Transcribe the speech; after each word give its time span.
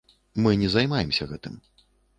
Мы 0.45 0.55
не 0.63 0.71
займаемся 0.77 1.31
гэтым. 1.35 1.63